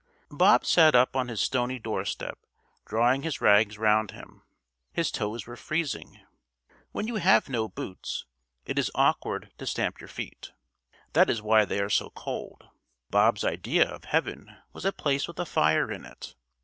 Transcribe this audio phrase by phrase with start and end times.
[0.31, 2.39] Bob sat up on his stony doorstep,
[2.87, 4.41] drawing his rags around him.
[4.91, 6.19] His toes were freezing.
[6.91, 8.25] When you have no boots
[8.65, 10.53] it is awkward to stamp your feet.
[11.13, 12.67] That is why they are so cold.
[13.11, 16.33] Bob's idea of heaven was a place with a fire in it.